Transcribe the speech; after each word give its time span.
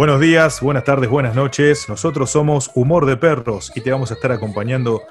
Buenos 0.00 0.18
días, 0.18 0.62
buenas 0.62 0.84
tardes, 0.84 1.10
buenas 1.10 1.34
noches. 1.34 1.86
Nosotros 1.86 2.30
somos 2.30 2.70
Humor 2.74 3.04
de 3.04 3.18
Perros 3.18 3.70
y 3.74 3.82
te 3.82 3.90
vamos 3.90 4.10
a 4.10 4.14
estar 4.14 4.32
acompañando 4.32 5.02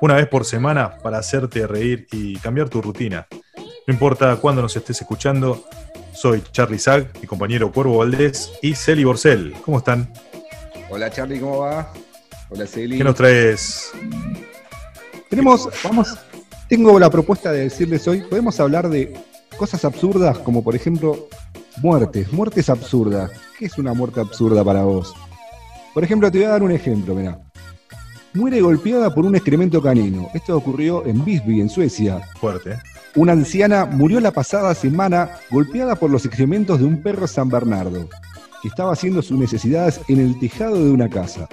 una 0.00 0.14
vez 0.14 0.28
por 0.28 0.44
semana 0.44 0.98
para 0.98 1.18
hacerte 1.18 1.66
reír 1.66 2.06
y 2.12 2.36
cambiar 2.38 2.68
tu 2.68 2.80
rutina. 2.80 3.26
No 3.88 3.92
importa 3.92 4.36
cuándo 4.36 4.62
nos 4.62 4.76
estés 4.76 5.00
escuchando, 5.00 5.64
soy 6.14 6.44
Charlie 6.52 6.78
Zag, 6.78 7.08
mi 7.20 7.26
compañero 7.26 7.72
Cuervo 7.72 7.98
Valdés 7.98 8.52
y 8.62 8.76
Celi 8.76 9.02
Borcel. 9.02 9.52
¿Cómo 9.64 9.78
están? 9.78 10.12
Hola 10.90 11.10
Charlie, 11.10 11.40
¿cómo 11.40 11.58
va? 11.62 11.92
Hola 12.48 12.68
Celi. 12.68 12.98
¿Qué 12.98 13.02
nos 13.02 13.16
traes? 13.16 13.90
Tenemos, 15.28 15.68
vamos, 15.82 16.16
tengo 16.68 17.00
la 17.00 17.10
propuesta 17.10 17.50
de 17.50 17.62
decirles 17.62 18.06
hoy, 18.06 18.20
podemos 18.20 18.60
hablar 18.60 18.90
de 18.90 19.12
cosas 19.56 19.84
absurdas 19.84 20.38
como 20.38 20.62
por 20.62 20.76
ejemplo 20.76 21.26
muertes, 21.82 22.32
muertes 22.32 22.68
absurdas. 22.70 23.30
¿Qué 23.58 23.66
es 23.66 23.78
una 23.78 23.94
muerte 23.94 24.20
absurda 24.20 24.64
para 24.64 24.82
vos? 24.82 25.14
Por 25.94 26.04
ejemplo, 26.04 26.30
te 26.30 26.38
voy 26.38 26.46
a 26.46 26.50
dar 26.50 26.62
un 26.62 26.72
ejemplo, 26.72 27.14
mirá. 27.14 27.38
Muere 28.34 28.60
golpeada 28.60 29.14
por 29.14 29.24
un 29.24 29.34
excremento 29.34 29.80
canino. 29.80 30.28
Esto 30.34 30.56
ocurrió 30.56 31.06
en 31.06 31.24
Visby, 31.24 31.60
en 31.60 31.70
Suecia. 31.70 32.20
Fuerte. 32.38 32.78
Una 33.14 33.32
anciana 33.32 33.86
murió 33.86 34.20
la 34.20 34.30
pasada 34.30 34.74
semana 34.74 35.30
golpeada 35.50 35.96
por 35.96 36.10
los 36.10 36.26
excrementos 36.26 36.78
de 36.78 36.84
un 36.84 37.02
perro 37.02 37.26
San 37.26 37.48
Bernardo, 37.48 38.08
que 38.60 38.68
estaba 38.68 38.92
haciendo 38.92 39.22
sus 39.22 39.38
necesidades 39.38 40.00
en 40.08 40.20
el 40.20 40.38
tejado 40.38 40.84
de 40.84 40.90
una 40.90 41.08
casa. 41.08 41.48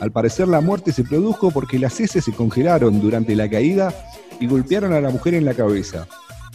Al 0.00 0.10
parecer 0.10 0.48
la 0.48 0.60
muerte 0.60 0.90
se 0.90 1.04
produjo 1.04 1.52
porque 1.52 1.78
las 1.78 2.00
heces 2.00 2.24
se 2.24 2.32
congelaron 2.32 3.00
durante 3.00 3.36
la 3.36 3.48
caída 3.48 3.94
y 4.40 4.48
golpearon 4.48 4.92
a 4.92 5.00
la 5.00 5.10
mujer 5.10 5.34
en 5.34 5.44
la 5.44 5.54
cabeza. 5.54 6.08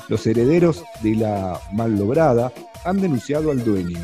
Los 0.10 0.28
herederos 0.28 0.84
de 1.02 1.16
la 1.16 1.58
lograda 1.88 2.52
han 2.86 3.02
denunciado 3.02 3.52
al 3.52 3.64
dueño. 3.64 4.00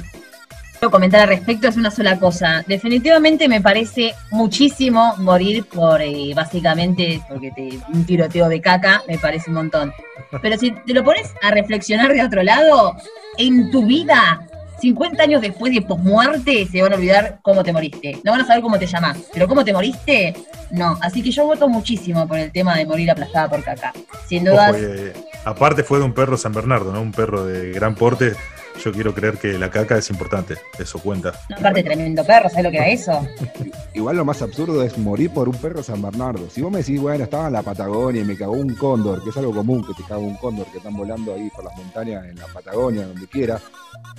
Quiero 0.74 0.92
comentar 0.92 1.22
al 1.22 1.30
respecto 1.30 1.68
es 1.68 1.78
una 1.78 1.90
sola 1.90 2.20
cosa. 2.20 2.64
Definitivamente 2.68 3.48
me 3.48 3.62
parece 3.62 4.14
muchísimo 4.32 5.16
morir 5.18 5.66
por 5.66 6.02
eh, 6.02 6.34
básicamente 6.36 7.22
porque 7.30 7.52
te 7.52 7.80
un 7.94 8.06
tiroteo 8.06 8.50
de 8.50 8.60
caca, 8.60 9.02
me 9.08 9.18
parece 9.18 9.50
un 9.50 9.56
montón. 9.56 9.94
Pero 10.42 10.58
si 10.58 10.72
te 10.72 10.94
lo 10.94 11.04
pones 11.04 11.34
a 11.42 11.52
reflexionar 11.52 12.14
de 12.14 12.24
otro 12.24 12.44
lado, 12.44 12.96
en 13.38 13.72
tu 13.72 13.86
vida 13.86 14.46
50 14.82 15.24
años 15.24 15.42
después 15.42 15.74
de 15.74 15.82
posmuerte 15.82 16.68
se 16.68 16.82
van 16.82 16.92
a 16.92 16.96
olvidar 16.96 17.40
cómo 17.42 17.64
te 17.64 17.72
moriste. 17.72 18.20
No 18.24 18.34
van 18.34 18.42
a 18.42 18.46
saber 18.46 18.62
cómo 18.62 18.78
te 18.78 18.86
llamás, 18.86 19.18
pero 19.34 19.48
cómo 19.48 19.64
te 19.64 19.74
moriste, 19.74 20.36
no. 20.72 20.98
Así 21.02 21.24
que 21.24 21.32
yo 21.32 21.46
voto 21.46 21.70
muchísimo 21.70 22.28
por 22.28 22.38
el 22.38 22.52
tema 22.52 22.76
de 22.76 22.86
morir 22.86 23.10
aplastada 23.10 23.50
por 23.50 23.64
caca. 23.64 23.94
Sin 24.28 24.44
dudas. 24.44 24.76
Eh, 24.78 25.14
aparte 25.46 25.84
fue 25.84 26.00
de 26.00 26.06
un 26.06 26.14
perro 26.14 26.38
San 26.38 26.52
Bernardo, 26.52 26.92
¿no? 26.92 27.02
Un 27.02 27.12
perro 27.12 27.46
de 27.46 27.72
gran 27.72 27.96
porte 27.96 28.36
yo 28.84 28.92
quiero 28.92 29.14
creer 29.14 29.38
que 29.38 29.58
la 29.58 29.70
caca 29.70 29.98
es 29.98 30.10
importante, 30.10 30.56
eso 30.78 31.00
cuenta. 31.00 31.34
aparte, 31.56 31.84
tremendo 31.84 32.24
perro, 32.26 32.50
¿sabes 32.50 32.66
lo 32.66 32.72
que 32.72 32.78
era 32.78 32.88
eso? 32.90 33.28
Igual 33.94 34.18
lo 34.18 34.26
más 34.26 34.42
absurdo 34.42 34.84
es 34.84 34.98
morir 34.98 35.32
por 35.32 35.50
un 35.50 35.56
perro 35.56 35.82
San 35.82 36.02
Bernardo. 36.02 36.50
Si 36.50 36.62
vos 36.62 36.72
me 36.72 36.80
decís, 36.80 37.00
bueno, 37.00 37.24
estaba 37.24 37.48
en 37.48 37.54
la 37.54 37.62
Patagonia 37.62 38.22
y 38.22 38.26
me 38.26 38.38
cagó 38.38 38.54
un 38.54 38.76
cóndor, 38.76 39.24
que 39.24 39.30
es 39.30 39.38
algo 39.38 39.54
común 39.54 39.86
que 39.86 39.94
te 39.94 40.04
caga 40.04 40.18
un 40.20 40.36
cóndor 40.36 40.68
que 40.68 40.78
están 40.78 40.96
volando 40.96 41.34
ahí 41.34 41.50
por 41.50 41.64
las 41.64 41.76
montañas 41.78 42.26
en 42.26 42.36
la 42.36 42.48
Patagonia, 42.48 43.08
donde 43.08 43.28
quiera, 43.28 43.60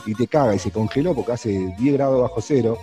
y 0.04 0.14
te 0.14 0.26
caga 0.26 0.54
y 0.54 0.58
se 0.58 0.70
congeló 0.70 1.14
porque 1.14 1.32
hace 1.32 1.74
10 1.78 1.94
grados 1.94 2.22
bajo 2.22 2.40
cero, 2.40 2.78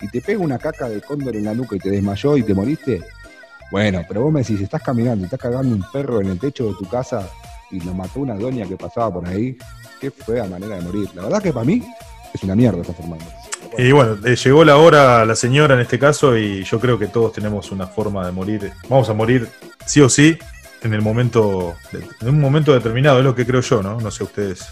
y 0.00 0.08
te 0.08 0.20
pega 0.20 0.40
una 0.40 0.58
caca 0.58 0.88
de 0.88 1.00
cóndor 1.00 1.36
en 1.36 1.44
la 1.44 1.54
nuca 1.54 1.76
y 1.76 1.78
te 1.78 1.90
desmayó 1.90 2.36
y 2.36 2.42
te 2.42 2.54
moriste. 2.54 3.00
Bueno, 3.70 4.02
pero 4.06 4.22
vos 4.22 4.32
me 4.32 4.40
decís, 4.40 4.60
estás 4.60 4.82
caminando 4.82 5.22
y 5.22 5.24
estás 5.24 5.40
cagando 5.40 5.74
un 5.74 5.84
perro 5.92 6.20
en 6.20 6.28
el 6.28 6.38
techo 6.38 6.66
de 6.66 6.74
tu 6.74 6.86
casa 6.88 7.26
y 7.70 7.80
lo 7.80 7.94
mató 7.94 8.20
una 8.20 8.34
doña 8.34 8.66
que 8.66 8.76
pasaba 8.76 9.12
por 9.14 9.26
ahí, 9.26 9.56
qué 10.02 10.10
fea 10.10 10.44
manera 10.46 10.74
de 10.74 10.82
morir. 10.82 11.08
La 11.14 11.22
verdad 11.22 11.40
que 11.40 11.52
para 11.52 11.64
mí 11.64 11.80
es 12.34 12.42
una 12.42 12.56
mierda 12.56 12.80
esta 12.80 12.92
forma. 12.92 13.16
Y 13.78 13.92
bueno, 13.92 14.18
eh, 14.26 14.34
llegó 14.34 14.64
la 14.64 14.76
hora 14.76 15.24
la 15.24 15.36
señora 15.36 15.74
en 15.74 15.80
este 15.80 15.96
caso 15.96 16.36
y 16.36 16.64
yo 16.64 16.80
creo 16.80 16.98
que 16.98 17.06
todos 17.06 17.32
tenemos 17.32 17.70
una 17.70 17.86
forma 17.86 18.26
de 18.26 18.32
morir. 18.32 18.72
Vamos 18.88 19.08
a 19.08 19.14
morir 19.14 19.48
sí 19.86 20.00
o 20.00 20.08
sí 20.08 20.36
en 20.82 20.92
el 20.92 21.02
momento, 21.02 21.76
en 22.20 22.28
un 22.28 22.40
momento 22.40 22.74
determinado, 22.74 23.18
es 23.18 23.24
lo 23.24 23.36
que 23.36 23.46
creo 23.46 23.60
yo, 23.60 23.80
¿no? 23.80 24.00
No 24.00 24.10
sé 24.10 24.24
ustedes. 24.24 24.66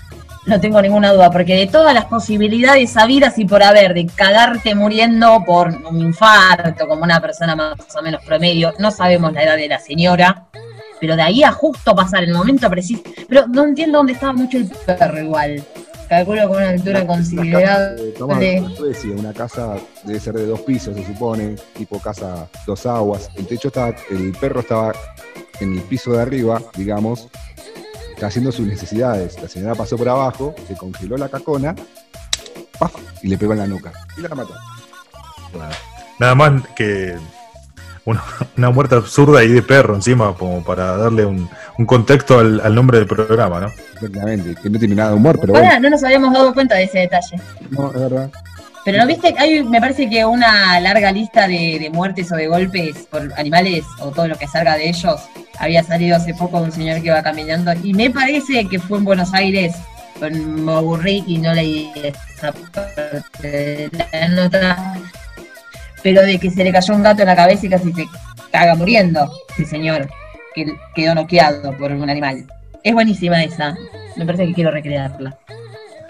No 0.46 0.60
tengo 0.60 0.82
ninguna 0.82 1.12
duda, 1.12 1.30
porque 1.30 1.54
de 1.54 1.68
todas 1.68 1.94
las 1.94 2.06
posibilidades 2.06 2.96
habidas 2.96 3.38
y 3.38 3.44
por 3.44 3.62
haber 3.62 3.94
de 3.94 4.06
cagarte 4.06 4.74
muriendo 4.74 5.44
por 5.46 5.68
un 5.68 6.00
infarto, 6.00 6.88
como 6.88 7.04
una 7.04 7.20
persona 7.20 7.54
más 7.54 7.76
o 7.96 8.02
menos 8.02 8.24
promedio, 8.24 8.74
no 8.80 8.90
sabemos 8.90 9.32
la 9.32 9.44
edad 9.44 9.56
de 9.56 9.68
la 9.68 9.78
señora, 9.78 10.46
pero 11.00 11.16
de 11.16 11.22
ahí 11.22 11.42
a 11.42 11.52
justo 11.52 11.94
pasar 11.94 12.24
el 12.24 12.34
momento 12.34 12.68
preciso. 12.68 13.02
Pero 13.28 13.46
no 13.48 13.64
entiendo 13.64 13.98
dónde 13.98 14.12
estaba 14.12 14.32
mucho 14.32 14.58
el 14.58 14.68
perro 14.68 15.18
igual. 15.18 15.64
Calculo 16.08 16.48
con 16.48 16.56
una 16.56 16.70
altura 16.70 17.06
considerable. 17.06 18.14
una 19.16 19.32
casa 19.32 19.76
debe 20.04 20.18
ser 20.18 20.34
de 20.34 20.46
dos 20.46 20.60
pisos, 20.62 20.96
se 20.96 21.06
supone, 21.06 21.54
tipo 21.76 22.00
casa 22.00 22.48
dos 22.66 22.84
aguas. 22.84 23.30
El 23.36 23.46
techo 23.46 23.68
estaba, 23.68 23.94
el 24.10 24.32
perro 24.32 24.60
estaba 24.60 24.92
en 25.60 25.74
el 25.74 25.82
piso 25.82 26.12
de 26.12 26.22
arriba, 26.22 26.60
digamos, 26.74 27.28
está 28.12 28.26
haciendo 28.26 28.50
sus 28.50 28.66
necesidades. 28.66 29.40
La 29.40 29.48
señora 29.48 29.76
pasó 29.76 29.96
por 29.96 30.08
abajo, 30.08 30.54
se 30.66 30.74
congeló 30.74 31.16
la 31.16 31.28
cacona, 31.28 31.76
¡paf! 32.78 32.92
y 33.22 33.28
le 33.28 33.38
pegó 33.38 33.52
en 33.52 33.60
la 33.60 33.66
nuca. 33.66 33.92
Y 34.18 34.20
la 34.22 34.28
mató. 34.30 34.54
Nada 36.18 36.34
más 36.34 36.62
que 36.74 37.14
una, 38.04 38.70
muerte 38.70 38.94
absurda 38.94 39.44
y 39.44 39.48
de 39.48 39.62
perro 39.62 39.94
encima, 39.94 40.34
como 40.34 40.64
para 40.64 40.96
darle 40.96 41.26
un, 41.26 41.48
contexto 41.86 42.38
al, 42.38 42.74
nombre 42.74 42.98
del 42.98 43.06
programa, 43.06 43.60
¿no? 43.60 43.68
Exactamente, 43.94 44.54
que 44.60 44.70
no 44.70 44.78
tiene 44.78 44.94
nada 44.94 45.10
de 45.10 45.16
humor, 45.16 45.38
pero 45.40 45.54
bueno. 45.54 45.80
no 45.80 45.90
nos 45.90 46.02
habíamos 46.04 46.32
dado 46.32 46.52
cuenta 46.54 46.76
de 46.76 46.84
ese 46.84 47.00
detalle. 47.00 47.36
No, 47.70 47.88
es 47.88 48.00
verdad. 48.00 48.30
Pero 48.84 48.98
no 48.98 49.06
viste, 49.06 49.34
hay 49.36 49.62
me 49.62 49.80
parece 49.80 50.08
que 50.08 50.24
una 50.24 50.80
larga 50.80 51.12
lista 51.12 51.46
de, 51.46 51.90
muertes 51.92 52.32
o 52.32 52.36
de 52.36 52.46
golpes 52.46 53.06
por 53.10 53.30
animales 53.36 53.84
o 54.00 54.10
todo 54.10 54.26
lo 54.26 54.36
que 54.36 54.46
salga 54.46 54.76
de 54.76 54.88
ellos. 54.88 55.20
Había 55.58 55.82
salido 55.82 56.16
hace 56.16 56.32
poco 56.32 56.58
un 56.58 56.72
señor 56.72 57.00
que 57.00 57.08
iba 57.08 57.22
caminando 57.22 57.72
y 57.82 57.92
me 57.92 58.10
parece 58.10 58.66
que 58.66 58.78
fue 58.78 58.98
en 58.98 59.04
Buenos 59.04 59.34
Aires. 59.34 59.74
Me 60.20 60.72
aburrí 60.72 61.24
y 61.26 61.38
no 61.38 61.52
leí 61.52 61.92
esa 61.94 62.52
parte 62.52 63.22
de 63.42 63.90
la 64.12 64.28
nota 64.28 64.96
pero 66.02 66.22
de 66.22 66.38
que 66.38 66.50
se 66.50 66.64
le 66.64 66.72
cayó 66.72 66.94
un 66.94 67.02
gato 67.02 67.22
en 67.22 67.28
la 67.28 67.36
cabeza 67.36 67.66
y 67.66 67.68
casi 67.68 67.92
se 67.92 68.06
caga 68.50 68.74
muriendo, 68.74 69.30
sí 69.56 69.64
señor, 69.64 70.08
que 70.54 70.66
quedó 70.94 71.14
noqueado 71.14 71.76
por 71.76 71.92
un 71.92 72.08
animal. 72.08 72.46
Es 72.82 72.94
buenísima 72.94 73.42
esa, 73.42 73.76
me 74.16 74.24
parece 74.24 74.46
que 74.46 74.54
quiero 74.54 74.70
recrearla. 74.70 75.38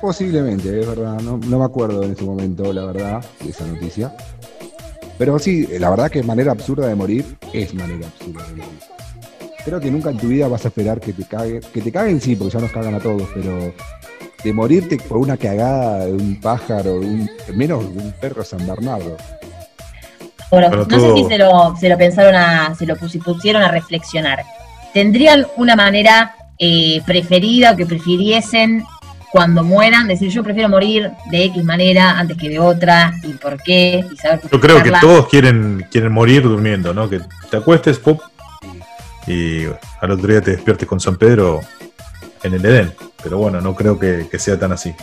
Posiblemente, 0.00 0.81
es 0.81 0.87
verdad, 0.87 1.21
no, 1.21 1.37
me 1.37 1.65
acuerdo 1.65 2.03
en 2.05 2.12
ese 2.12 2.25
momento, 2.25 2.73
la 2.73 2.87
verdad, 2.87 3.25
de 3.45 3.50
esa 3.50 3.67
noticia. 3.67 4.15
Pero 5.19 5.39
sí, 5.39 5.67
la 5.79 5.91
verdad 5.91 6.11
que 6.11 6.23
manera 6.23 6.53
absurda 6.53 6.87
de 6.87 6.95
morir 6.95 7.37
es 7.53 7.75
manera 7.75 8.06
absurda 8.06 8.43
de 8.45 8.50
morir. 8.55 8.79
Creo 9.62 9.79
que 9.79 9.91
nunca 9.91 10.09
en 10.09 10.17
tu 10.17 10.29
vida 10.29 10.49
vas 10.49 10.65
a 10.65 10.69
esperar 10.69 11.00
que 11.00 11.12
te 11.12 11.25
caguen, 11.25 11.61
que 11.75 11.83
te 11.83 11.93
caguen 11.93 12.19
sí, 12.19 12.34
porque 12.34 12.55
ya 12.55 12.61
nos 12.61 12.73
cagan 12.73 12.95
a 12.95 12.99
todos, 12.99 13.29
pero 13.34 13.75
de 14.43 14.53
morirte 14.55 14.97
por 14.97 15.19
una 15.19 15.37
cagada 15.37 16.06
de 16.06 16.12
un 16.12 16.41
pájaro, 16.41 17.00
menos 17.55 17.95
de 17.95 18.03
un 18.03 18.12
perro 18.12 18.43
San 18.43 18.67
Bernardo. 18.67 19.19
Bueno, 20.50 20.87
no 20.88 21.00
sé 21.00 21.14
si 21.14 21.25
se 21.25 21.38
lo, 21.38 21.76
se 21.76 21.88
lo 21.88 21.97
pensaron 21.97 22.35
a, 22.35 22.75
se 22.75 22.87
lo 22.87 22.97
pusieron 22.97 23.62
a 23.62 23.69
reflexionar. 23.69 24.43
¿Tendrían 24.93 25.47
una 25.56 25.76
manera 25.76 26.35
eh, 26.58 27.00
preferida 27.06 27.73
o 27.73 27.76
que 27.76 27.87
prefiriesen 27.87 28.85
cuando 29.31 29.62
mueran? 29.62 30.08
Decir, 30.08 30.31
yo 30.31 30.43
prefiero 30.43 30.69
morir 30.69 31.12
de 31.31 31.44
X 31.44 31.62
manera 31.62 32.19
antes 32.19 32.37
que 32.37 32.49
de 32.49 32.58
otra, 32.58 33.14
y 33.23 33.35
por 33.35 33.62
qué, 33.62 34.05
y 34.11 34.17
saber 34.17 34.41
Yo 34.50 34.61
creo 34.61 34.82
que 34.82 34.91
todos 35.00 35.29
quieren, 35.29 35.87
quieren 35.91 36.12
morir 36.12 36.43
durmiendo, 36.43 36.93
¿no? 36.93 37.08
Que 37.08 37.20
te 37.49 37.56
acuestes, 37.56 37.99
pop, 37.99 38.20
y 39.26 39.67
al 40.00 40.11
otro 40.11 40.26
día 40.26 40.41
te 40.41 40.52
despiertes 40.52 40.88
con 40.88 40.99
San 40.99 41.17
Pedro 41.17 41.61
en 42.43 42.55
el 42.55 42.64
Edén. 42.64 42.93
Pero 43.23 43.38
bueno, 43.38 43.61
no 43.61 43.75
creo 43.75 43.99
que, 43.99 44.26
sea 44.38 44.58
tan 44.58 44.73
así. 44.73 44.94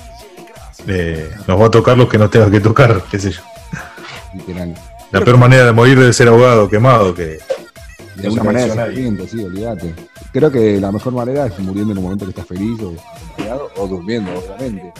Eh, 0.87 1.31
nos 1.47 1.61
va 1.61 1.67
a 1.67 1.71
tocar 1.71 1.97
lo 1.97 2.09
que 2.09 2.17
nos 2.17 2.29
tenga 2.29 2.51
que 2.51 2.59
tocar, 2.59 3.03
qué 3.09 3.19
sé 3.19 3.31
yo. 3.31 3.41
La 5.11 5.21
peor 5.21 5.37
manera 5.37 5.65
de 5.65 5.71
morir 5.71 5.97
debe 5.99 6.13
ser 6.13 6.27
ahogado, 6.27 6.69
quemado, 6.69 7.13
que. 7.13 7.39
De 8.15 8.29
una 8.29 8.43
manera 8.43 8.87
de 8.87 9.27
sí, 9.27 9.43
olvídate. 9.43 9.93
Creo 10.33 10.51
que 10.51 10.79
la 10.79 10.91
mejor 10.91 11.13
manera 11.13 11.45
es 11.45 11.59
muriendo 11.59 11.93
en 11.93 11.99
un 11.99 12.03
momento 12.03 12.25
que 12.25 12.31
estás 12.31 12.47
feliz 12.47 12.81
o 12.81 12.95
o 13.77 13.87
durmiendo, 13.87 14.31
obviamente. 14.31 14.93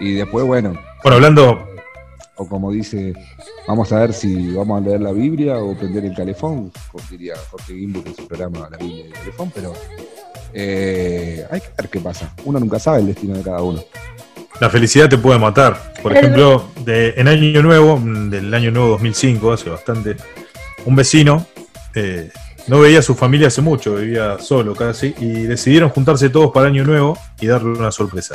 Y 0.00 0.14
después, 0.14 0.46
bueno. 0.46 0.74
Bueno, 1.02 1.16
hablando. 1.16 1.68
O 2.36 2.48
como 2.48 2.70
dice, 2.70 3.14
vamos 3.66 3.90
a 3.92 3.98
ver 3.98 4.12
si 4.12 4.52
vamos 4.52 4.80
a 4.80 4.84
leer 4.86 5.00
la 5.00 5.10
Biblia 5.10 5.58
o 5.58 5.76
prender 5.76 6.04
el 6.04 6.14
teléfono, 6.14 6.70
como 6.92 7.04
diría 7.10 7.34
Jorge 7.50 7.74
Gimbo 7.74 8.00
en 8.06 8.14
su 8.14 8.28
programa 8.28 8.68
La 8.70 8.76
Biblia 8.76 9.06
y 9.06 9.08
el 9.08 9.12
teléfono, 9.12 9.52
pero 9.52 9.72
eh, 10.52 11.44
hay 11.50 11.60
que 11.60 11.68
ver 11.76 11.88
qué 11.88 11.98
pasa. 11.98 12.32
Uno 12.44 12.60
nunca 12.60 12.78
sabe 12.78 13.00
el 13.00 13.06
destino 13.08 13.36
de 13.36 13.42
cada 13.42 13.60
uno. 13.60 13.82
La 14.60 14.70
felicidad 14.70 15.08
te 15.08 15.18
puede 15.18 15.38
matar. 15.38 15.92
Por 16.02 16.16
ejemplo, 16.16 16.68
de, 16.80 17.14
en 17.16 17.28
Año 17.28 17.62
Nuevo, 17.62 18.00
del 18.02 18.52
año 18.54 18.70
nuevo 18.70 18.88
2005, 18.90 19.52
hace 19.52 19.70
bastante, 19.70 20.16
un 20.84 20.96
vecino 20.96 21.46
eh, 21.94 22.30
no 22.68 22.80
veía 22.80 22.98
a 22.98 23.02
su 23.02 23.14
familia 23.14 23.48
hace 23.48 23.62
mucho, 23.62 23.96
vivía 23.96 24.38
solo 24.38 24.74
casi, 24.74 25.14
y 25.18 25.44
decidieron 25.44 25.88
juntarse 25.88 26.28
todos 26.28 26.52
para 26.52 26.68
Año 26.68 26.84
Nuevo 26.84 27.18
y 27.40 27.46
darle 27.46 27.70
una 27.70 27.90
sorpresa. 27.90 28.34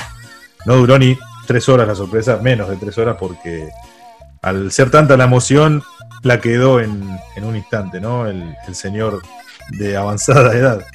No 0.65 0.75
duró 0.75 0.97
ni 0.97 1.17
tres 1.45 1.69
horas 1.69 1.87
la 1.87 1.95
sorpresa, 1.95 2.39
menos 2.41 2.69
de 2.69 2.77
tres 2.77 2.97
horas, 2.97 3.15
porque 3.19 3.69
al 4.41 4.71
ser 4.71 4.89
tanta 4.89 5.15
la 5.17 5.25
emoción, 5.25 5.83
la 6.23 6.39
quedó 6.39 6.79
en, 6.79 7.17
en 7.35 7.43
un 7.43 7.55
instante, 7.55 8.01
¿no? 8.01 8.27
El, 8.27 8.55
el 8.67 8.75
señor 8.75 9.21
de 9.77 9.95
avanzada 9.97 10.53
edad. 10.57 10.85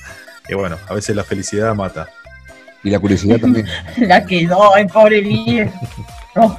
Y 0.48 0.54
bueno, 0.54 0.76
a 0.88 0.94
veces 0.94 1.14
la 1.14 1.25
felicidad 1.25 1.75
mata. 1.75 2.08
Y 2.84 2.90
la 2.90 2.98
curiosidad 2.98 3.38
también. 3.38 3.66
La 3.98 4.25
quedó, 4.25 4.76
el 4.76 4.86
pobre 4.86 5.20
Lir. 5.22 5.70
No. 6.34 6.58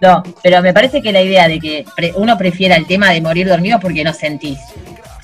No, 0.00 0.22
pero 0.42 0.62
me 0.62 0.72
parece 0.72 1.02
que 1.02 1.10
la 1.12 1.20
idea 1.22 1.48
de 1.48 1.58
que 1.58 1.84
pre- 1.96 2.12
uno 2.14 2.38
prefiera 2.38 2.76
el 2.76 2.86
tema 2.86 3.10
de 3.10 3.20
morir 3.20 3.48
dormido 3.48 3.76
es 3.78 3.82
porque 3.82 4.04
no 4.04 4.12
sentís. 4.12 4.58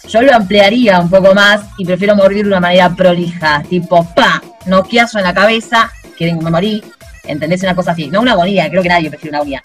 Yo 0.08 0.20
lo 0.20 0.34
ampliaría 0.34 0.98
un 1.00 1.08
poco 1.08 1.32
más 1.34 1.62
y 1.78 1.84
prefiero 1.84 2.16
morir 2.16 2.42
de 2.42 2.48
una 2.48 2.60
manera 2.60 2.90
prolija, 2.90 3.62
tipo, 3.68 4.04
pa, 4.14 4.42
noqueazo 4.66 5.18
en 5.18 5.24
la 5.24 5.32
cabeza, 5.34 5.90
que 6.18 6.34
me 6.34 6.50
morí, 6.50 6.82
¿entendés? 7.24 7.62
Una 7.62 7.74
cosa 7.76 7.92
así. 7.92 8.08
No 8.08 8.20
una 8.20 8.32
agonía, 8.32 8.68
creo 8.68 8.82
que 8.82 8.88
nadie 8.88 9.08
prefiere 9.10 9.30
una 9.30 9.38
agonía. 9.38 9.62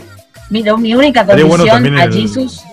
Mi, 0.51 0.63
mi 0.63 0.93
única 0.95 1.23
bueno 1.23 1.47
condición 1.47 1.97
a 1.97 2.03
el- 2.03 2.13
Jesus 2.13 2.63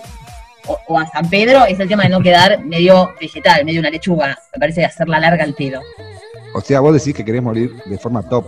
o, 0.67 0.77
o 0.87 0.99
a 0.99 1.07
San 1.07 1.29
Pedro 1.29 1.65
es 1.65 1.79
el 1.79 1.87
tema 1.87 2.03
de 2.03 2.09
no 2.09 2.21
quedar 2.21 2.63
medio 2.63 3.11
vegetal, 3.19 3.63
medio 3.65 3.79
una 3.79 3.89
lechuga. 3.89 4.37
Me 4.53 4.59
parece 4.59 4.85
hacerla 4.85 5.19
larga 5.19 5.43
al 5.43 5.53
pedo. 5.53 5.81
O 6.53 6.61
sea, 6.61 6.79
vos 6.79 6.93
decís 6.93 7.13
que 7.13 7.23
querés 7.25 7.41
morir 7.43 7.75
de 7.85 7.97
forma 7.97 8.21
top, 8.27 8.45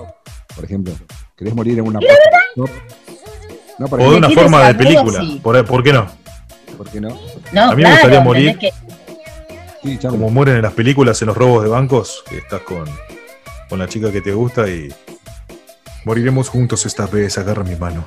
por 0.56 0.66
ejemplo. 0.66 0.94
Querés 1.36 1.54
morir 1.56 1.80
en 1.80 1.86
una 1.88 2.00
top. 2.56 2.70
No, 3.78 3.88
por 3.88 4.02
O 4.02 4.12
de 4.12 4.18
una 4.18 4.30
forma 4.30 4.68
de 4.68 4.76
película. 4.76 5.20
sí. 5.22 5.40
¿Por, 5.42 5.66
por 5.66 5.84
qué 5.84 5.94
no? 5.94 6.08
¿por 6.78 6.90
qué 6.90 7.02
no? 7.02 7.10
No, 7.52 7.72
A 7.72 7.76
mí 7.76 7.84
me 7.84 7.92
gustaría 7.92 8.20
morir- 8.22 8.50
¿entendés 8.50 8.74
que 8.74 8.90
Sí, 9.84 9.98
Charlie. 9.98 10.18
Como 10.18 10.30
mueren 10.30 10.56
en 10.58 10.62
las 10.62 10.74
películas, 10.74 11.22
en 11.22 11.28
los 11.28 11.38
robos 11.38 11.64
de 11.64 11.70
bancos, 11.70 12.24
que 12.30 12.38
estás 12.40 12.62
con, 12.62 12.84
con 13.70 13.80
la 13.80 13.88
chica 13.88 14.12
que 14.12 14.20
te 14.22 14.34
gusta 14.34 14.68
y 14.68 14.94
moriremos 16.06 16.50
juntos 16.50 16.86
esta 16.86 17.06
vez, 17.06 17.38
agarra 17.38 17.64
mi 17.64 17.76
mano. 17.78 18.04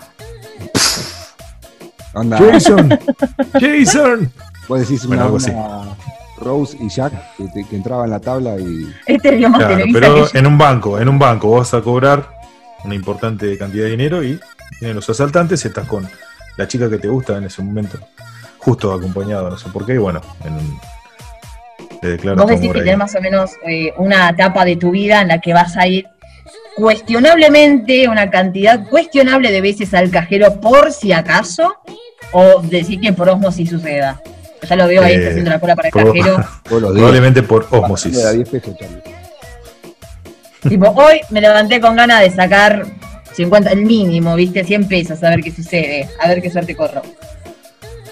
Onda, 2.14 2.38
Jason, 2.38 2.98
Jason. 3.60 4.32
vos 4.68 4.80
decís 4.80 5.06
Bueno, 5.06 5.26
una, 5.28 5.36
así. 5.36 5.50
una 5.50 5.96
Rose 6.38 6.76
y 6.80 6.88
Jack 6.88 7.12
que, 7.36 7.44
te- 7.48 7.64
que 7.68 7.76
entraba 7.76 8.04
en 8.04 8.10
la 8.10 8.20
tabla 8.20 8.56
y. 8.58 8.92
Este 9.06 9.30
vio 9.36 9.48
más 9.48 9.60
Claro, 9.64 9.84
pero 9.92 10.26
en 10.34 10.46
un 10.46 10.58
banco, 10.58 10.98
en 11.00 11.08
un 11.08 11.18
banco 11.18 11.50
vas 11.58 11.72
a 11.74 11.80
cobrar 11.80 12.28
una 12.84 12.94
importante 12.94 13.56
cantidad 13.56 13.84
de 13.84 13.90
dinero 13.90 14.22
y 14.24 14.38
vienen 14.80 14.96
los 14.96 15.08
asaltantes 15.08 15.64
y 15.64 15.68
estás 15.68 15.86
con 15.86 16.06
la 16.56 16.66
chica 16.68 16.90
que 16.90 16.98
te 16.98 17.08
gusta 17.08 17.36
en 17.38 17.44
ese 17.44 17.62
momento, 17.62 17.98
justo 18.58 18.92
acompañado, 18.92 19.48
no 19.48 19.56
sé 19.56 19.68
por 19.70 19.86
qué, 19.86 19.94
y 19.94 19.98
bueno, 19.98 20.20
en 20.44 20.52
un- 20.54 20.80
Vos 22.36 22.48
decís 22.48 22.72
que 22.72 22.80
tenés 22.80 22.98
más 22.98 23.14
o 23.14 23.20
menos 23.20 23.52
eh, 23.64 23.92
una 23.96 24.30
etapa 24.30 24.64
de 24.64 24.74
tu 24.74 24.90
vida 24.90 25.22
en 25.22 25.28
la 25.28 25.40
que 25.40 25.52
vas 25.54 25.76
a 25.76 25.86
ir 25.86 26.08
cuestionablemente, 26.76 28.08
una 28.08 28.30
cantidad 28.30 28.88
cuestionable 28.88 29.50
de 29.50 29.60
veces 29.60 29.92
al 29.94 30.10
cajero 30.10 30.60
por 30.60 30.92
si 30.92 31.12
acaso, 31.12 31.74
o 32.32 32.60
decir 32.62 33.00
que 33.00 33.12
por 33.12 33.28
osmosis 33.28 33.70
suceda. 33.70 34.20
Ya 34.68 34.76
lo 34.76 34.86
veo 34.86 35.02
ahí, 35.02 35.14
Eh, 35.14 35.16
está 35.16 35.28
haciendo 35.30 35.50
la 35.50 35.60
cola 35.60 35.74
para 35.76 35.88
el 35.88 35.92
por- 35.92 36.06
cajero. 36.06 36.44
Probablemente 36.64 37.42
por 37.42 37.66
osmosis. 37.70 38.16
Le 38.16 38.22
da 38.22 38.32
10 38.32 38.48
pesos, 38.48 38.76
Charlie. 38.78 39.02
tipo, 40.68 40.88
hoy 40.90 41.20
me 41.30 41.40
levanté 41.40 41.80
con 41.80 41.96
ganas 41.96 42.20
de 42.20 42.30
sacar 42.30 42.86
50, 43.32 43.70
el 43.72 43.82
mínimo, 43.84 44.34
¿viste? 44.36 44.62
100 44.64 44.86
pesos, 44.88 45.22
a 45.24 45.30
ver 45.30 45.40
qué 45.40 45.50
sucede, 45.50 46.08
a 46.20 46.28
ver 46.28 46.40
qué 46.40 46.50
suerte 46.50 46.76
corro. 46.76 47.02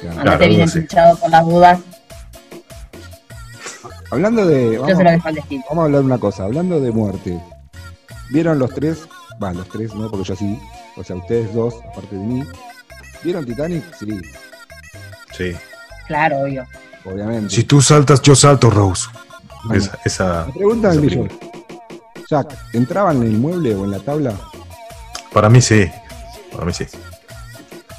Claro. 0.01 0.19
Andate 0.21 0.39
Claro, 0.39 0.55
bien 0.57 0.71
pinchado 0.71 1.17
por 1.19 1.31
las 1.31 1.45
dudas, 1.45 1.79
Hablando 4.13 4.45
de. 4.45 4.73
yo 4.75 4.81
Vamos, 4.83 4.97
se 4.99 5.05
lo 5.05 5.11
dejo 5.13 5.29
al 5.29 5.35
destino. 5.37 5.65
vamos 5.69 5.83
a 5.83 5.85
hablar 5.85 6.01
de 6.01 6.07
una 6.07 6.19
cosa. 6.19 6.45
Hablando 6.45 6.81
de 6.81 6.91
muerte. 6.91 7.39
¿Vieron 8.31 8.59
los 8.59 8.73
tres? 8.75 8.99
Va, 9.43 9.53
los 9.53 9.69
tres, 9.69 9.95
no, 9.95 10.11
porque 10.11 10.25
yo 10.29 10.37
sí. 10.37 10.59
O 10.97 11.05
sea, 11.05 11.17
ustedes 11.17 11.53
dos, 11.55 11.75
aparte 11.91 12.15
de 12.17 12.23
mí. 12.25 12.43
¿Vieron 13.25 13.45
Titanic? 13.45 13.85
Sí, 13.99 14.21
Sí. 15.37 15.53
Claro, 16.07 16.39
obvio. 16.41 16.67
obviamente. 17.05 17.55
Si 17.55 17.65
tú 17.65 17.81
saltas, 17.81 18.21
yo 18.23 18.35
salto, 18.35 18.69
Rose. 18.71 19.09
Bueno, 19.65 19.83
Esa, 19.85 19.99
esa- 20.05 20.47
pregunta 20.53 20.91
del 20.91 21.05
esa. 21.05 21.35
Jack, 22.29 22.57
¿entraba 22.73 23.13
en 23.13 23.23
el 23.23 23.33
mueble 23.33 23.75
o 23.75 23.85
en 23.85 23.91
la 23.93 23.99
tabla? 24.01 24.35
Para 25.33 25.49
mí 25.49 25.61
sí. 25.61 25.89
Para 26.53 26.65
mí 26.65 26.73
sí. 26.73 26.87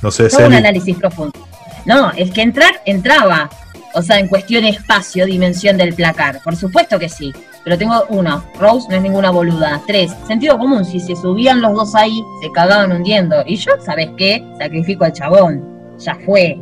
No 0.01 0.11
sé, 0.11 0.27
Todo 0.29 0.47
un 0.47 0.53
análisis 0.53 0.97
profundo. 0.97 1.47
No, 1.85 2.11
es 2.11 2.31
que 2.31 2.41
entrar, 2.41 2.81
entraba. 2.85 3.49
O 3.93 4.01
sea, 4.01 4.19
en 4.19 4.27
cuestión 4.27 4.63
espacio, 4.65 5.25
dimensión 5.25 5.77
del 5.77 5.93
placar. 5.93 6.39
Por 6.43 6.55
supuesto 6.55 6.97
que 6.97 7.09
sí. 7.09 7.33
Pero 7.63 7.77
tengo 7.77 8.05
uno, 8.09 8.43
Rose 8.59 8.87
no 8.89 8.95
es 8.95 9.01
ninguna 9.01 9.29
boluda. 9.31 9.81
Tres, 9.85 10.11
sentido 10.27 10.57
común. 10.57 10.83
Si 10.85 10.99
se 10.99 11.15
subían 11.15 11.61
los 11.61 11.73
dos 11.73 11.95
ahí, 11.95 12.23
se 12.41 12.51
cagaban 12.51 12.91
hundiendo. 12.91 13.43
Y 13.45 13.55
yo, 13.57 13.71
¿sabes 13.85 14.09
qué? 14.17 14.43
Sacrifico 14.57 15.03
al 15.03 15.13
chabón. 15.13 15.63
Ya 15.99 16.15
fue. 16.25 16.57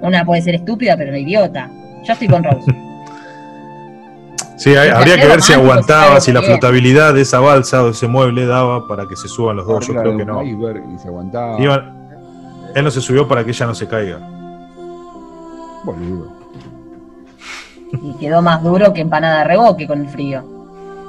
Una 0.00 0.24
puede 0.24 0.42
ser 0.42 0.56
estúpida, 0.56 0.96
pero 0.96 1.12
no 1.12 1.18
idiota. 1.18 1.70
Yo 2.04 2.12
estoy 2.12 2.28
con 2.28 2.42
Rose. 2.44 2.72
Sí, 4.56 4.74
hay- 4.76 4.88
habría 4.90 5.16
que 5.20 5.26
ver 5.26 5.42
si 5.42 5.52
aguantaba, 5.52 6.20
si 6.20 6.32
la 6.32 6.40
flotabilidad 6.40 7.12
de 7.12 7.22
esa 7.22 7.40
balsa 7.40 7.82
o 7.82 7.90
ese 7.90 8.06
mueble 8.06 8.46
daba 8.46 8.86
para 8.86 9.06
que 9.06 9.16
se 9.16 9.26
suban 9.28 9.56
los 9.56 9.66
dos. 9.66 9.86
Yo 9.86 9.94
creo 9.94 10.12
de 10.12 10.18
que 10.18 10.24
no. 10.24 10.42
iceberg 10.44 10.82
Y 10.94 10.98
se 10.98 11.08
aguantaba. 11.08 11.58
Iban- 11.58 11.92
él 12.74 12.84
no 12.84 12.90
se 12.90 13.00
subió 13.00 13.26
para 13.26 13.44
que 13.44 13.50
ella 13.50 13.66
no 13.66 13.74
se 13.74 13.88
caiga. 13.88 14.20
Boludo. 15.84 16.28
Y 18.02 18.12
quedó 18.18 18.42
más 18.42 18.62
duro 18.62 18.92
que 18.92 19.00
empanada 19.00 19.38
de 19.38 19.44
reboque 19.44 19.86
con 19.86 20.00
el 20.00 20.08
frío. 20.08 20.42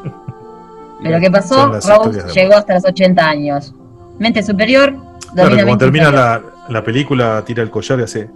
Pero 1.03 1.19
¿qué 1.19 1.31
pasó? 1.31 1.67
Rose 1.67 2.23
de 2.23 2.33
llegó 2.33 2.53
hasta 2.55 2.75
los 2.75 2.85
80 2.85 3.27
años. 3.27 3.73
Mente 4.19 4.43
superior, 4.43 4.91
Claro, 5.33 5.49
cuando 5.49 5.65
mente 5.65 5.85
termina 5.85 6.11
la, 6.11 6.41
la 6.69 6.83
película, 6.83 7.43
tira 7.45 7.61
el 7.63 7.69
collar 7.69 7.99
y 7.99 8.03
hace. 8.03 8.29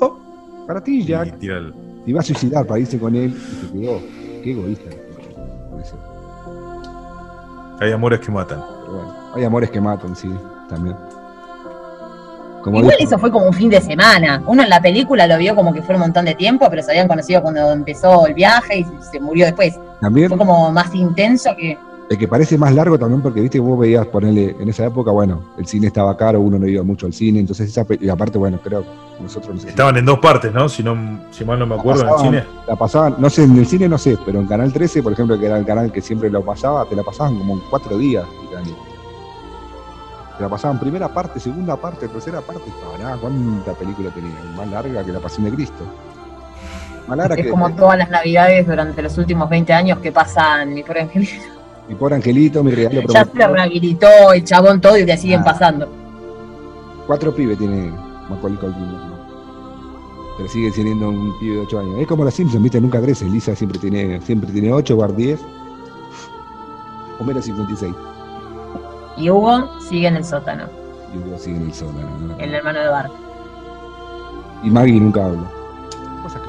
"Oh", 0.00 0.16
Para 0.66 0.82
ti, 0.82 1.00
y 1.00 1.04
Jack. 1.04 1.38
tira 1.38 1.58
el- 1.58 1.72
Te 2.04 2.10
iba 2.10 2.20
a 2.20 2.22
suicidar 2.22 2.64
para 2.66 2.78
irse 2.78 2.98
con 3.00 3.16
él 3.16 3.34
y 3.36 3.66
se 3.66 3.72
quedó. 3.72 4.00
Qué 4.44 4.52
egoísta. 4.52 4.90
Hay 7.80 7.92
amores 7.92 8.20
que 8.20 8.30
matan. 8.30 8.62
Pero 8.82 8.92
bueno, 8.96 9.14
hay 9.34 9.44
amores 9.44 9.70
que 9.70 9.80
matan, 9.80 10.14
sí, 10.16 10.30
también. 10.68 10.96
Como 12.66 12.80
Igual 12.80 12.96
dijo- 12.98 13.10
eso 13.10 13.18
fue 13.20 13.30
como 13.30 13.46
un 13.46 13.52
fin 13.52 13.70
de 13.70 13.80
semana. 13.80 14.42
Uno 14.44 14.64
en 14.64 14.68
la 14.68 14.82
película 14.82 15.24
lo 15.28 15.38
vio 15.38 15.54
como 15.54 15.72
que 15.72 15.82
fue 15.82 15.94
un 15.94 16.00
montón 16.00 16.24
de 16.24 16.34
tiempo, 16.34 16.66
pero 16.68 16.82
se 16.82 16.90
habían 16.90 17.06
conocido 17.06 17.40
cuando 17.40 17.70
empezó 17.70 18.26
el 18.26 18.34
viaje 18.34 18.80
y 18.80 18.86
se 19.08 19.20
murió 19.20 19.44
después. 19.46 19.78
También 20.00 20.28
Fue 20.28 20.36
como 20.36 20.72
más 20.72 20.92
intenso 20.92 21.50
que. 21.56 21.78
el 22.10 22.18
que 22.18 22.26
parece 22.26 22.58
más 22.58 22.74
largo 22.74 22.98
también 22.98 23.22
porque 23.22 23.40
viste 23.40 23.60
vos 23.60 23.78
veías 23.78 24.04
ponerle 24.08 24.56
en 24.58 24.68
esa 24.68 24.84
época, 24.86 25.12
bueno, 25.12 25.42
el 25.58 25.66
cine 25.68 25.86
estaba 25.86 26.16
caro, 26.16 26.40
uno 26.40 26.58
no 26.58 26.66
iba 26.66 26.82
mucho 26.82 27.06
al 27.06 27.12
cine, 27.12 27.38
entonces 27.38 27.68
esa 27.70 27.86
y 28.00 28.08
aparte, 28.08 28.36
bueno, 28.36 28.58
creo 28.62 28.82
que 28.82 29.22
nosotros 29.22 29.54
no 29.54 29.60
sé 29.60 29.66
si- 29.66 29.68
Estaban 29.70 29.96
en 29.96 30.04
dos 30.04 30.18
partes, 30.18 30.52
¿no? 30.52 30.68
Si, 30.68 30.82
no, 30.82 31.20
si 31.30 31.44
mal 31.44 31.60
no 31.60 31.66
me 31.66 31.76
acuerdo, 31.76 32.02
en 32.02 32.08
el 32.08 32.18
cine. 32.18 32.44
La 32.66 32.74
pasaban, 32.74 33.14
no 33.18 33.30
sé, 33.30 33.44
en 33.44 33.56
el 33.56 33.66
cine 33.66 33.88
no 33.88 33.96
sé, 33.96 34.18
pero 34.26 34.40
en 34.40 34.46
Canal 34.48 34.72
13, 34.72 35.04
por 35.04 35.12
ejemplo, 35.12 35.38
que 35.38 35.46
era 35.46 35.56
el 35.56 35.64
canal 35.64 35.92
que 35.92 36.00
siempre 36.02 36.30
lo 36.30 36.44
pasaba, 36.44 36.84
te 36.84 36.96
la 36.96 37.04
pasaban 37.04 37.36
como 37.38 37.54
en 37.54 37.60
cuatro 37.70 37.96
días, 37.96 38.24
Titanic. 38.42 38.74
La 40.38 40.48
pasaban 40.48 40.78
primera 40.78 41.08
parte, 41.08 41.40
segunda 41.40 41.76
parte, 41.76 42.08
tercera 42.08 42.40
parte. 42.42 42.64
Pará, 42.96 43.16
¿cuánta 43.16 43.72
película 43.72 44.10
tenía? 44.10 44.34
Más 44.54 44.68
larga 44.68 45.02
que 45.02 45.12
la 45.12 45.20
Pasión 45.20 45.44
de 45.46 45.52
Cristo. 45.52 45.82
Más 47.08 47.16
larga 47.16 47.36
Es 47.36 47.42
que 47.44 47.50
como 47.50 47.70
todas 47.74 47.96
las 47.98 48.10
navidades 48.10 48.66
durante 48.66 49.00
los 49.00 49.16
últimos 49.16 49.48
20 49.48 49.72
años 49.72 49.98
que 50.00 50.12
pasan 50.12 50.74
mi 50.74 50.82
pobre 50.82 51.02
angelito. 51.02 51.44
mi 51.88 51.94
pobre 51.94 52.16
angelito, 52.16 52.62
mi 52.62 52.72
regalo 52.72 53.00
Ya 53.08 53.24
se 53.24 53.46
rehabilitó 53.48 54.32
el 54.34 54.44
chabón 54.44 54.80
todo 54.80 54.96
y 54.98 55.06
le 55.06 55.16
siguen 55.16 55.40
Ah. 55.40 55.44
pasando. 55.44 55.88
Cuatro 57.06 57.34
pibes 57.34 57.56
tiene 57.56 57.92
Macaulay 58.28 58.58
Culkin. 58.58 58.92
¿no? 58.92 59.16
Pero 60.36 60.48
sigue 60.50 60.70
siendo 60.72 61.08
un 61.08 61.38
pibe 61.38 61.54
de 61.54 61.60
8 61.62 61.78
años. 61.78 61.98
Es 62.00 62.06
como 62.06 62.24
los 62.24 62.34
Simpsons, 62.34 62.62
¿viste? 62.62 62.78
Nunca 62.78 63.00
crece. 63.00 63.24
Lisa 63.24 63.54
siempre 63.56 63.78
tiene, 63.78 64.20
siempre 64.20 64.50
tiene 64.52 64.70
8, 64.70 64.94
Bart 64.96 65.14
10. 65.16 65.40
Homero 67.20 67.40
56. 67.40 67.94
Y 69.16 69.30
Hugo 69.30 69.68
sigue 69.80 70.08
en 70.08 70.16
el 70.16 70.24
sótano, 70.24 70.64
Y 71.14 71.18
Hugo 71.18 71.38
sigue 71.38 71.56
en 71.56 71.62
el 71.64 71.74
sótano. 71.74 72.08
¿no? 72.20 72.36
el 72.38 72.54
hermano 72.54 72.80
de 72.80 72.88
Bart. 72.88 73.12
Y 74.62 74.70
Maggie 74.70 75.00
nunca 75.00 75.24
habla. 75.24 75.50
Cosas 76.22 76.42
que 76.42 76.48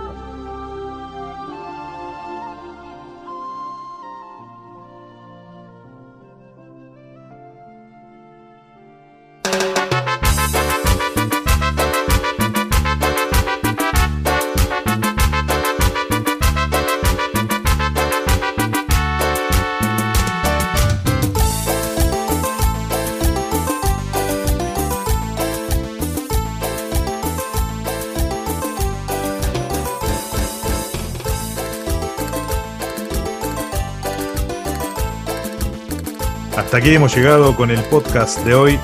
Hasta 36.68 36.80
aquí 36.80 36.90
hemos 36.90 37.16
llegado 37.16 37.56
con 37.56 37.72
el 37.72 37.80
podcast 37.84 38.44
de 38.44 38.54
hoy. 38.54 38.78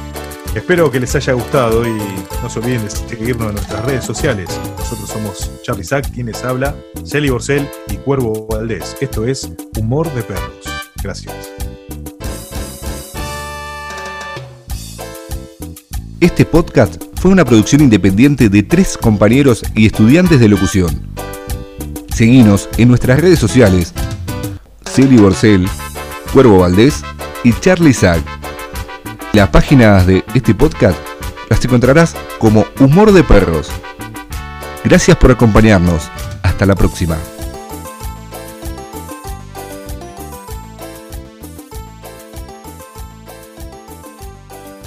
Espero 0.55 0.89
que 0.89 1.01
les 1.01 1.13
haya 1.15 1.33
gustado 1.33 1.85
y 1.85 1.91
no 2.41 2.49
se 2.49 2.59
olviden 2.59 2.85
de 2.85 2.89
seguirnos 2.89 3.49
en 3.49 3.55
nuestras 3.55 3.83
redes 3.83 4.05
sociales. 4.05 4.57
Nosotros 4.79 5.09
somos 5.09 5.51
Charlie 5.63 5.83
Sack, 5.83 6.09
quienes 6.13 6.45
habla, 6.45 6.77
Celi 7.05 7.29
Borcel 7.29 7.67
y 7.89 7.97
Cuervo 7.97 8.47
Valdés. 8.47 8.95
Esto 9.01 9.25
es 9.25 9.51
Humor 9.77 10.09
de 10.13 10.23
Perros. 10.23 10.61
Gracias. 11.03 11.35
Este 16.21 16.45
podcast 16.45 17.03
fue 17.15 17.31
una 17.31 17.43
producción 17.43 17.81
independiente 17.81 18.47
de 18.47 18.63
tres 18.63 18.97
compañeros 18.97 19.61
y 19.75 19.87
estudiantes 19.87 20.39
de 20.39 20.47
locución. 20.47 21.01
Seguinos 22.15 22.69
en 22.77 22.87
nuestras 22.87 23.19
redes 23.19 23.39
sociales, 23.39 23.93
Celi 24.85 25.17
Borcel, 25.17 25.67
Cuervo 26.31 26.59
Valdés 26.59 27.03
y 27.43 27.53
Charlie 27.53 27.93
Sack. 27.93 28.23
Las 29.33 29.49
páginas 29.49 30.05
de 30.07 30.23
este 30.33 30.53
podcast 30.53 30.97
las 31.49 31.63
encontrarás 31.63 32.15
como 32.39 32.65
Humor 32.79 33.11
de 33.11 33.23
Perros. 33.23 33.69
Gracias 34.83 35.17
por 35.17 35.31
acompañarnos. 35.31 36.09
Hasta 36.43 36.65
la 36.65 36.75
próxima. 36.75 37.17